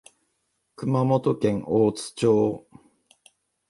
[0.77, 2.67] 熊本県大津町